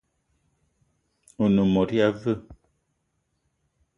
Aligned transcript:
One 1.43 1.61
mot 1.73 1.89
ya 1.97 2.07
veu? 2.21 2.41